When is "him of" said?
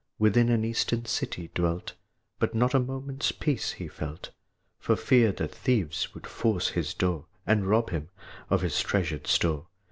7.91-8.61